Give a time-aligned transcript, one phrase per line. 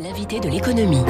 [0.00, 1.02] l'invité de l'économie.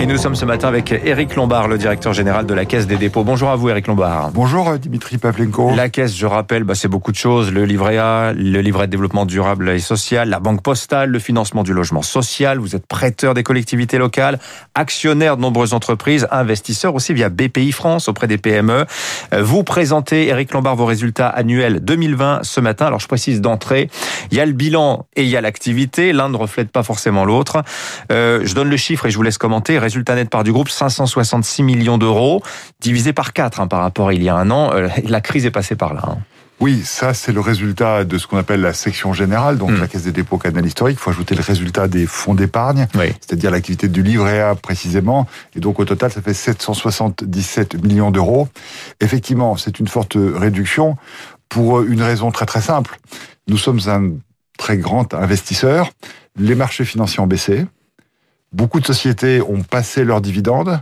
[0.00, 2.96] Et nous sommes ce matin avec Éric Lombard, le directeur général de la Caisse des
[2.96, 3.22] dépôts.
[3.22, 4.30] Bonjour à vous, Éric Lombard.
[4.32, 5.74] Bonjour euh, Dimitri Pavlenko.
[5.74, 7.52] La Caisse, je rappelle, bah, c'est beaucoup de choses.
[7.52, 11.62] Le livret A, le livret de développement durable et social, la banque postale, le financement
[11.64, 12.58] du logement social.
[12.58, 14.38] Vous êtes prêteur des collectivités locales,
[14.74, 18.86] actionnaire de nombreuses entreprises, investisseur aussi via BPI France auprès des PME.
[19.34, 22.86] Euh, vous présentez, Éric Lombard, vos résultats annuels 2020 ce matin.
[22.86, 23.90] Alors je précise d'entrée,
[24.30, 26.14] il y a le bilan et il y a l'activité.
[26.14, 27.62] L'un ne reflète pas forcément l'autre.
[28.12, 29.78] Euh, je donne le chiffre et je vous laisse commenter.
[29.78, 32.42] Résultat net par du groupe, 566 millions d'euros,
[32.80, 34.70] divisé par 4 hein, par rapport à il y a un an.
[34.74, 36.02] Euh, la crise est passée par là.
[36.06, 36.18] Hein.
[36.60, 39.80] Oui, ça c'est le résultat de ce qu'on appelle la section générale, donc Mm.
[39.80, 40.98] la Caisse des dépôts canal historique.
[40.98, 43.06] Il faut ajouter le résultat des fonds d'épargne, Oui.
[43.20, 45.28] c'est-à-dire l'activité du livret A précisément.
[45.54, 48.48] Et donc au total, ça fait 777 millions d'euros.
[49.00, 50.96] Effectivement, c'est une forte réduction
[51.48, 52.98] pour une raison très très simple.
[53.46, 54.10] Nous sommes un
[54.58, 55.90] très grand investisseur.
[56.38, 57.66] Les marchés financiers ont baissé.
[58.52, 60.80] Beaucoup de sociétés ont passé leurs dividendes.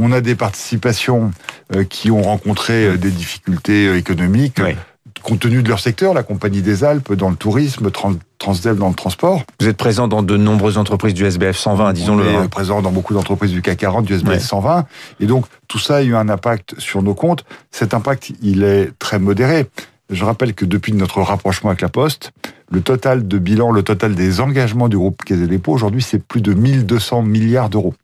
[0.00, 1.30] On a des participations
[1.74, 4.74] euh, qui ont rencontré euh, des difficultés euh, économiques Oui.
[5.22, 8.88] compte tenu de leur secteur, la Compagnie des Alpes dans le tourisme, Tran- Transdev dans
[8.88, 9.44] le transport.
[9.60, 12.28] Vous êtes présent dans de nombreuses entreprises du SBF 120, disons-le.
[12.28, 12.48] Hein.
[12.48, 14.40] présent dans beaucoup d'entreprises du CAC 40, du SBF Ouais.
[14.40, 14.84] 120.
[15.20, 17.44] Et donc, tout ça a eu un impact sur nos comptes.
[17.70, 19.66] Cet impact, il est très modéré.
[20.10, 22.32] Je rappelle que depuis notre rapprochement avec la Poste,
[22.74, 26.40] le total de bilan, le total des engagements du groupe Caisse des aujourd'hui, c'est plus
[26.40, 27.94] de 1200 milliards d'euros.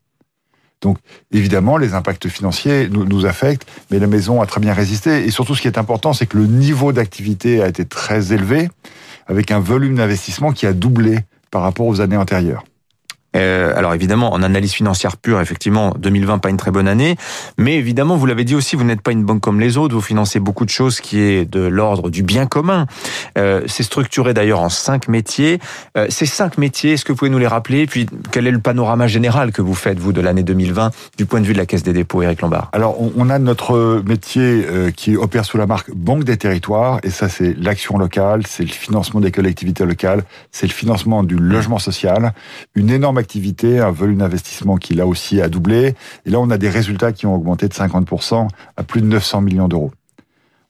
[0.80, 0.98] Donc,
[1.32, 5.26] évidemment, les impacts financiers nous affectent, mais la maison a très bien résisté.
[5.26, 8.70] Et surtout, ce qui est important, c'est que le niveau d'activité a été très élevé,
[9.26, 11.18] avec un volume d'investissement qui a doublé
[11.50, 12.64] par rapport aux années antérieures.
[13.36, 17.16] Euh, alors évidemment, en analyse financière pure, effectivement, 2020 pas une très bonne année,
[17.58, 20.00] mais évidemment, vous l'avez dit aussi, vous n'êtes pas une banque comme les autres, vous
[20.00, 22.86] financez beaucoup de choses qui est de l'ordre du bien commun.
[23.38, 25.60] Euh, c'est structuré d'ailleurs en cinq métiers.
[25.96, 27.86] Euh, ces cinq métiers, est-ce que vous pouvez nous les rappeler?
[27.86, 31.40] Puis quel est le panorama général que vous faites vous de l'année 2020 du point
[31.40, 32.70] de vue de la Caisse des dépôts, Éric Lombard?
[32.72, 36.98] Alors, on, on a notre métier euh, qui opère sous la marque Banque des territoires,
[37.02, 41.36] et ça, c'est l'action locale, c'est le financement des collectivités locales, c'est le financement du
[41.36, 42.32] logement social,
[42.74, 45.94] une énorme activité, un volume d'investissement qui là aussi a doublé,
[46.26, 49.42] et là, on a des résultats qui ont augmenté de 50% à plus de 900
[49.42, 49.92] millions d'euros.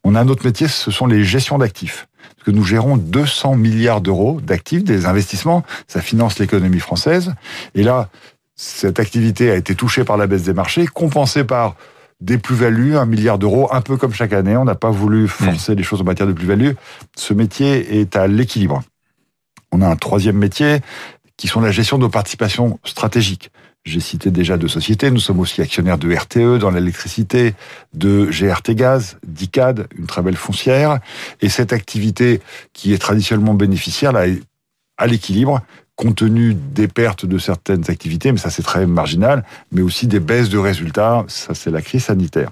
[0.04, 2.06] On a un autre métier, ce sont les gestions d'actifs.
[2.36, 7.34] Parce que nous gérons 200 milliards d'euros d'actifs, des investissements, ça finance l'économie française.
[7.74, 8.08] Et là,
[8.56, 11.76] cette activité a été touchée par la baisse des marchés, compensée par
[12.20, 14.56] des plus-values, un milliard d'euros, un peu comme chaque année.
[14.56, 16.72] On n'a pas voulu forcer les choses en matière de plus-value.
[17.16, 18.82] Ce métier est à l'équilibre.
[19.72, 20.80] On a un troisième métier
[21.40, 23.50] qui sont la gestion de nos participations stratégiques.
[23.86, 25.10] J'ai cité déjà deux sociétés.
[25.10, 27.54] Nous sommes aussi actionnaires de RTE dans l'électricité,
[27.94, 30.98] de GRT Gaz, d'ICAD, une très belle foncière.
[31.40, 32.42] Et cette activité
[32.74, 34.42] qui est traditionnellement bénéficiaire, là, est
[34.98, 35.62] à l'équilibre,
[35.96, 39.42] compte tenu des pertes de certaines activités, mais ça c'est très marginal,
[39.72, 42.50] mais aussi des baisses de résultats, ça c'est la crise sanitaire.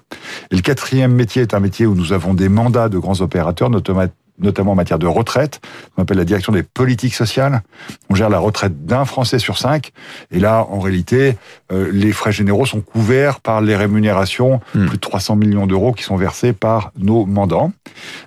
[0.50, 3.68] Et le quatrième métier est un métier où nous avons des mandats de grands opérateurs,
[3.68, 4.06] notamment
[4.38, 5.60] notamment en matière de retraite,
[5.96, 7.62] on appelle la direction des politiques sociales.
[8.10, 9.92] On gère la retraite d'un Français sur cinq.
[10.30, 11.36] Et là, en réalité,
[11.72, 14.86] euh, les frais généraux sont couverts par les rémunérations, Hmm.
[14.86, 17.72] plus de 300 millions d'euros qui sont versés par nos mandants.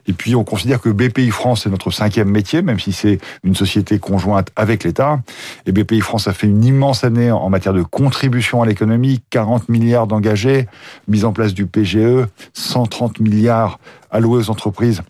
[0.07, 3.55] Et puis, on considère que BPI France est notre cinquième métier, même si c'est une
[3.55, 5.19] société conjointe avec l'État.
[5.66, 9.69] Et BPI France a fait une immense année en matière de contribution à l'économie, 40
[9.69, 10.67] milliards d'engagés,
[11.07, 13.79] mise en place du PGE, 130 milliards
[14.09, 15.01] alloués aux entreprises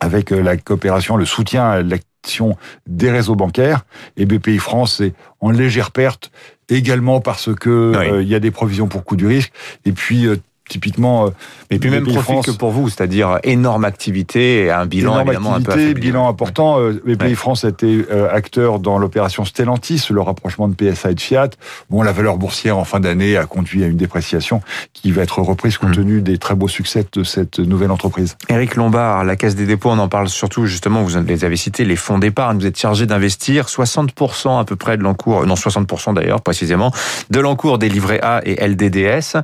[0.00, 2.56] avec euh, la coopération, le soutien à l'action
[2.86, 3.84] des réseaux bancaires.
[4.16, 6.30] Et BPI France est en légère perte
[6.68, 8.08] également parce que Oui.
[8.10, 9.52] euh, il y a des provisions pour coût du risque.
[9.84, 10.36] Et puis, euh,
[10.68, 11.30] typiquement, euh,
[11.70, 15.54] Et puis même France- que pour vous, c'est-à-dire énorme activité et un bilan énorme évidemment
[15.54, 16.06] un peu activité, affaibli.
[16.10, 16.80] bilan important.
[16.80, 17.34] Euh, BPI Ouais.
[17.34, 21.50] France a été euh, acteur dans l'opération Stellantis, le rapprochement de PSA et de Fiat.
[21.90, 25.40] Bon, la valeur boursière en fin d'année a conduit à une dépréciation qui va être
[25.40, 25.94] reprise compte Mm.
[25.94, 28.36] tenu des très beaux succès de cette nouvelle entreprise.
[28.48, 31.84] Éric Lombard, la Caisse des dépôts, on en parle surtout justement, vous les avez cités,
[31.84, 32.58] les fonds d'épargne.
[32.58, 36.90] Vous êtes chargé d'investir 60% à peu près de l'encours, non 60% d'ailleurs précisément,
[37.30, 39.36] de l'encours des livrets A et LDDS.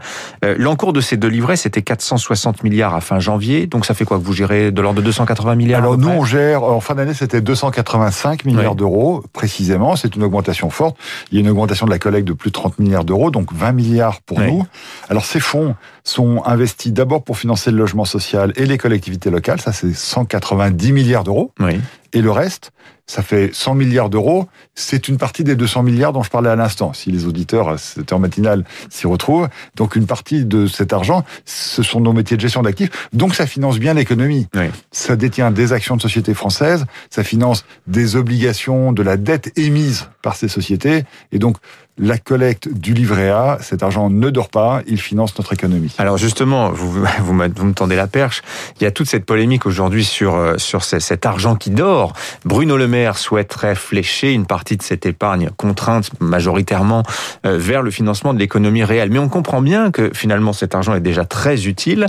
[0.44, 3.66] Euh, l'encours de ces deux livrets, c'était 460 milliards à fin janvier.
[3.66, 6.24] Donc ça fait quoi que vous gérez de l'ordre de 280 milliards Alors nous, on
[6.24, 8.76] gère, en fin d'année, c'était 285 milliards Oui.
[8.78, 9.96] d'euros, précisément.
[9.96, 10.96] C'est une augmentation forte.
[11.32, 13.52] Il y a une augmentation de la collecte de plus de 30 milliards d'euros, donc
[13.52, 14.52] 20 milliards pour Oui.
[14.52, 14.66] nous.
[15.08, 15.74] Alors ces fonds
[16.04, 19.60] sont investis d'abord pour financer le logement social et les collectivités locales.
[19.60, 21.52] Ça, c'est 190 milliards d'euros.
[21.60, 21.80] Oui.
[22.12, 22.72] Et le reste,
[23.06, 24.48] ça fait 100 milliards d'euros.
[24.74, 26.92] C'est une partie des 200 milliards dont je parlais à l'instant.
[26.92, 29.48] Si les auditeurs, c'était en matinale, s'y retrouvent.
[29.76, 33.08] Donc une partie de cet argent, ce sont nos métiers de gestion d'actifs.
[33.12, 34.46] Donc ça finance bien l'économie.
[34.92, 36.84] Ça détient des actions de sociétés françaises.
[37.10, 41.04] Ça finance des obligations, de la dette émise par ces sociétés.
[41.32, 41.56] Et donc
[41.98, 45.94] la collecte du livret A, cet argent ne dort pas, il finance notre économie.
[45.98, 48.42] Alors justement, vous, vous, me tendez la perche,
[48.80, 52.14] il y a toute cette polémique aujourd'hui sur, euh, sur cet argent qui dort.
[52.44, 57.02] Bruno Le Maire souhaiterait flécher une partie de cette épargne contrainte majoritairement
[57.44, 59.10] euh, vers le financement de l'économie réelle.
[59.10, 62.06] Mais on comprend bien que finalement cet argent est déjà très utile.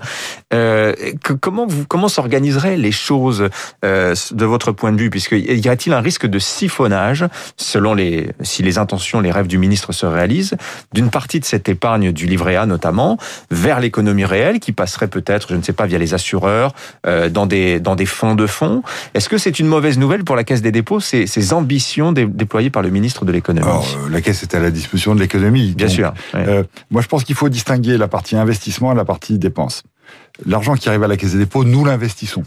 [0.53, 0.93] Euh,
[1.41, 3.49] comment comment s'organiseraient les choses
[3.83, 5.09] de votre point de vue?
[5.09, 7.25] Puisque y a-t-il un risque de siphonnage,
[7.57, 10.55] selon les, si les intentions, les rêves du ministre se réalise,
[10.93, 13.17] d'une partie de cette épargne du livret A notamment,
[13.49, 16.73] vers l'économie réelle, qui passerait peut-être, je ne sais pas, via les assureurs,
[17.07, 18.83] euh, dans, des, dans des fonds de fonds.
[19.13, 22.69] Est-ce que c'est une mauvaise nouvelle pour la Caisse des dépôts, ces, ces ambitions déployées
[22.69, 23.67] par le ministre de l'économie?
[23.67, 25.73] Euh, La Caisse est à la disposition de l'économie.
[25.73, 26.13] Bien sûr.
[26.35, 29.83] Euh, moi, je pense qu'il faut distinguer la partie investissement et la partie dépense.
[30.45, 32.43] L'argent qui arrive à la Caisse des dépôts, nous l'investissons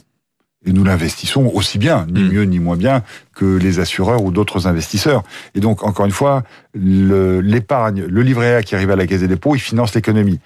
[0.66, 2.28] et nous l'investissons aussi bien, ni mm.
[2.32, 3.02] mieux ni moins bien
[3.34, 5.22] que les assureurs ou d'autres investisseurs.
[5.54, 6.42] Et donc, encore une fois,
[6.74, 10.40] l'épargne, le, livret A qui arrive à la Caisse des dépôts, il finance l'économie.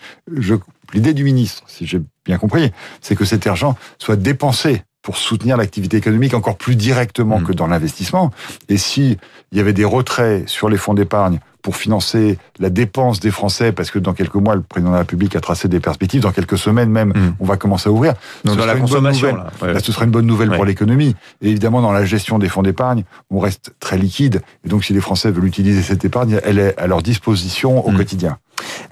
[0.94, 5.56] L'idée du ministre, si j'ai bien compris, c'est que cet argent soit dépensé pour soutenir
[5.56, 7.44] l'activité économique encore plus directement mm.
[7.44, 8.30] que dans l'investissement.
[8.68, 9.16] Et si
[9.52, 13.72] il y avait des retraits sur les fonds d'épargne pour financer la dépense des Français,
[13.72, 16.20] parce que dans quelques mois, le président de la République a tracé des perspectives.
[16.20, 17.36] Dans quelques semaines même, mm.
[17.40, 18.12] on va commencer à ouvrir.
[18.44, 21.16] Donc dans la consommation, là, ce serait une bonne nouvelle pour l'économie.
[21.40, 24.42] Et évidemment, dans la gestion des fonds d'épargne, on reste très liquide.
[24.66, 27.92] Et donc, si les Français veulent utiliser cette épargne, elle est à leur disposition au
[27.92, 27.96] mm.
[27.96, 28.38] quotidien.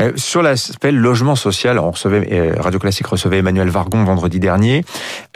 [0.03, 4.85] Euh, sur l'aspect logement social, on recevait, euh, Radio Classique recevait Emmanuel Vargon vendredi dernier.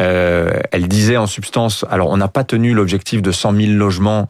[0.00, 4.28] Euh, elle disait en substance, alors on n'a pas tenu l'objectif de 100 000 logements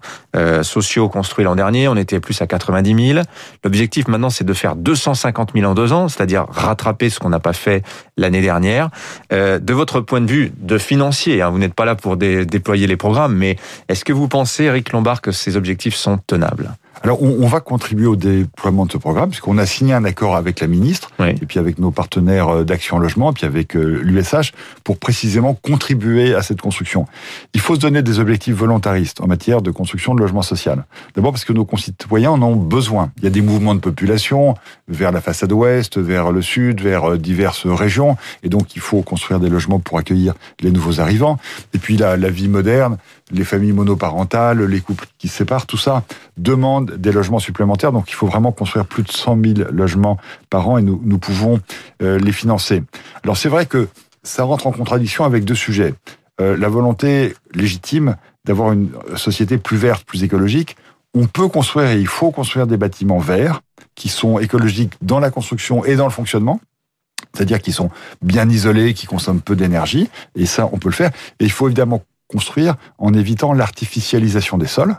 [0.62, 3.24] sociaux construits l'an dernier, on était plus à 90 000.
[3.64, 7.40] L'objectif maintenant, c'est de faire 250 000 en deux ans, c'est-à-dire rattraper ce qu'on n'a
[7.40, 7.82] pas fait
[8.16, 8.90] l'année dernière.
[9.30, 12.96] de votre point de vue de financier, hein, vous n'êtes pas là pour déployer les
[12.96, 13.56] programmes, mais
[13.88, 16.70] est-ce que vous pensez, Eric Lombard, que ces objectifs sont tenables?
[17.02, 20.60] Alors, on, va contribuer au déploiement de ce programme, puisqu'on a signé un accord avec
[20.60, 24.52] la ministre, et puis avec nos partenaires euh, d'Action Logement, et puis avec euh, l'USH,
[24.84, 27.06] pour précisément contribuer à cette construction.
[27.54, 30.84] Il faut se donner des objectifs volontaristes en matière de construction de logement social.
[31.14, 33.12] D'abord parce que nos concitoyens en ont besoin.
[33.18, 34.54] Il y a des mouvements de population
[34.88, 39.00] vers la façade ouest, vers le sud, vers euh, diverses régions, et donc il faut
[39.00, 41.38] construire des logements pour accueillir les nouveaux arrivants.
[41.72, 42.98] Et puis la, la vie moderne,
[43.32, 46.04] les familles monoparentales, les couples qui se séparent, tout ça
[46.36, 47.92] demande des logements supplémentaires.
[47.92, 51.18] Donc il faut vraiment construire plus de 100 000 logements par an et nous, nous
[51.18, 51.60] pouvons
[52.02, 52.82] euh, les financer.
[53.24, 53.88] Alors c'est vrai que
[54.22, 55.94] ça rentre en contradiction avec deux sujets.
[56.40, 60.76] Euh, la volonté légitime d'avoir une société plus verte, plus écologique.
[61.14, 63.60] On peut construire et il faut construire des bâtiments verts
[63.94, 66.60] qui sont écologiques dans la construction et dans le fonctionnement
[67.34, 67.90] c'est-à-dire qu'ils sont
[68.22, 71.10] bien isolés, qui consomment peu d'énergie, et ça, on peut le faire.
[71.38, 74.96] Et il faut évidemment construire en évitant l'artificialisation des sols.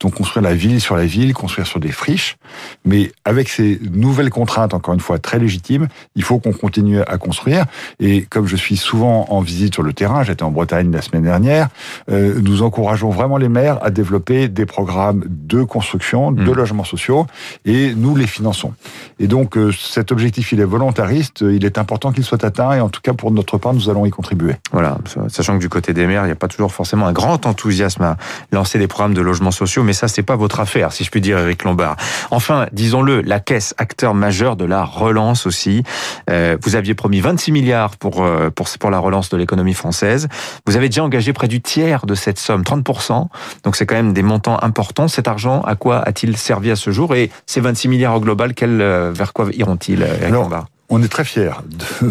[0.00, 2.36] Donc construire la ville sur la ville, construire sur des friches.
[2.84, 7.18] Mais avec ces nouvelles contraintes, encore une fois très légitimes, il faut qu'on continue à
[7.18, 7.64] construire.
[7.98, 11.24] Et comme je suis souvent en visite sur le terrain, j'étais en Bretagne la semaine
[11.24, 11.68] dernière,
[12.10, 16.54] euh, nous encourageons vraiment les maires à développer des programmes de construction, de mmh.
[16.54, 17.26] logements sociaux,
[17.64, 18.72] et nous les finançons.
[19.18, 22.80] Et donc euh, cet objectif, il est volontariste, il est important qu'il soit atteint, et
[22.80, 24.54] en tout cas pour notre part, nous allons y contribuer.
[24.72, 24.98] Voilà,
[25.28, 28.02] sachant que du côté des maires, il n'y a pas toujours forcément un grand enthousiasme
[28.02, 28.16] à
[28.52, 31.22] lancer des programmes de logements sociaux mais ça, c'est pas votre affaire, si je puis
[31.22, 31.96] dire, Eric Lombard.
[32.30, 35.82] Enfin, disons-le, la Caisse, acteur majeur de la relance aussi.
[36.28, 40.28] Euh, vous aviez promis 26 milliards pour, euh, pour, pour la relance de l'économie française.
[40.66, 43.28] Vous avez déjà engagé près du tiers de cette somme, 30%.
[43.64, 45.08] Donc c'est quand même des montants importants.
[45.08, 47.14] Cet argent, à quoi a-t-il servi à ce jour?
[47.14, 50.66] Et ces 26 milliards au global, quel, euh, vers quoi iront-ils, Eric Lombard?
[50.88, 52.10] On est très fiers de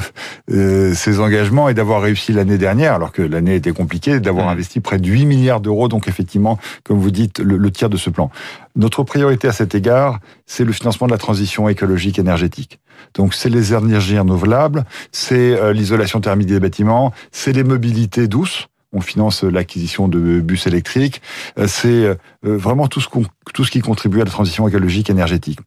[0.56, 4.50] euh, ces engagements et d'avoir réussi l'année dernière, alors que l'année était compliquée, d'avoir mmh.
[4.50, 8.10] investi près de 8 milliards d'euros, donc effectivement, comme vous dites, le, tiers de ce
[8.10, 8.30] plan.
[8.76, 12.80] Notre priorité à cet égard, c'est le financement de la transition écologique énergétique.
[13.14, 18.68] Donc c'est les énergies renouvelables, c'est euh, l'isolation thermique des bâtiments, c'est les mobilités douces,
[18.94, 21.22] on finance l'acquisition de bus électriques.
[21.58, 23.08] Euh, c'est euh, vraiment tout ce,
[23.54, 25.60] tout ce qui contribue à la transition écologique énergétique.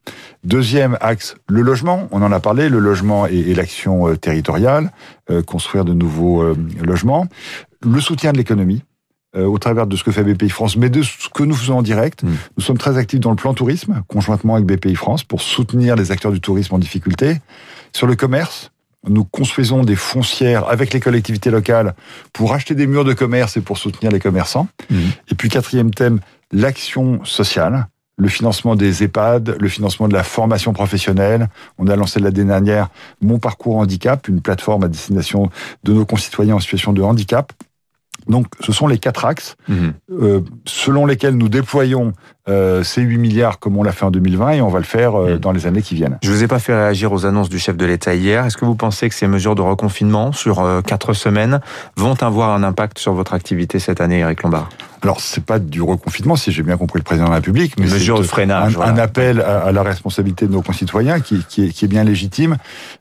[0.45, 2.09] Deuxième axe, le logement.
[2.11, 4.91] On en a parlé, le logement et, l'action euh, territoriale,
[5.47, 6.43] construire de nouveaux
[6.83, 7.29] logements.
[7.83, 8.83] Le soutien de l'économie
[9.37, 11.83] au travers de ce que fait BPI France, mais de ce que nous faisons en
[11.83, 12.25] direct.
[12.25, 12.29] Mmh.
[12.57, 16.11] Nous sommes très actifs dans le plan tourisme, conjointement avec BPI France, pour soutenir les
[16.11, 17.37] acteurs du tourisme en difficulté.
[17.93, 18.73] Sur le commerce,
[19.09, 21.95] nous construisons des foncières avec les collectivités locales
[22.33, 24.69] pour acheter des murs de commerce et pour soutenir les commerçants.
[24.91, 24.97] Mmh.
[25.31, 26.21] Et puis quatrième thème,
[26.53, 27.87] l'action sociale
[28.21, 31.49] le financement des EHPAD, le financement de la formation professionnelle.
[31.79, 32.91] On a lancé l'année dernière
[33.23, 35.51] Mon Parcours Handicap, une plateforme à destination
[35.85, 37.53] de nos concitoyens en situation de handicap.
[38.29, 39.95] Donc, ce sont les quatre axes mhm.
[40.11, 42.13] euh, selon lesquels nous déployons
[42.49, 45.15] euh, ces 8 milliards comme on l'a fait en 2020 et on va le faire
[45.15, 45.39] euh, mhm.
[45.39, 46.19] dans les années qui viennent.
[46.23, 48.47] Je vous ai pas fait réagir aux annonces du chef de l'État hier.
[48.47, 51.61] Est-ce que vous pensez que ces mesures de reconfinement sur quatre semaines
[51.97, 54.69] vont avoir un impact sur votre activité cette année, Eric Lombard?
[55.03, 57.89] Alors, c'est pas du reconfinement, si j'ai bien compris le président de la République, mais
[57.89, 61.87] c'est de freinage, un, appel à, la responsabilité de nos concitoyens qui, qui, est, qui
[61.87, 62.59] est bien légitime.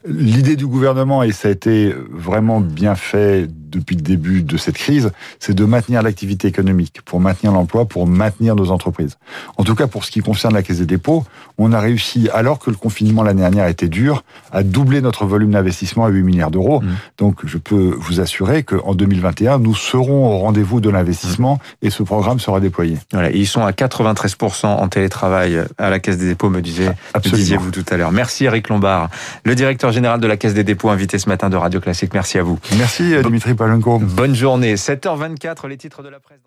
[0.08, 4.78] L'idée du gouvernement, et ça a été vraiment bien fait depuis le début de cette
[4.78, 9.18] crise, c'est de maintenir l'activité économique, pour maintenir l'emploi, pour maintenir nos entreprises.
[9.58, 11.26] En tout cas, pour ce qui concerne la Caisse des dépôts,
[11.58, 15.52] on a réussi, alors que le confinement l'année dernière était dur, à doubler notre volume
[15.52, 16.82] d'investissement à 8 milliards d'euros.
[16.82, 16.88] Mmh.
[17.18, 22.04] Donc, je peux vous assurer qu'en 2021, nous serons au rendez-vous de l'investissement et ce
[22.04, 22.98] programme sera déployé.
[23.12, 26.90] Voilà, ils sont à 93% en télétravail à la Caisse des dépôts, me, disiez,
[27.24, 28.12] disiez-vous tout à l'heure.
[28.12, 29.10] Merci Eric Lombard,
[29.44, 32.14] le directeur général de la Caisse des dépôts, invité ce matin de Radio Classique.
[32.14, 32.60] Merci à vous.
[32.78, 34.00] Merci Dimitri Palenko.
[34.00, 34.76] Bonne journée.
[34.76, 36.40] 7h24, les titres de la presse.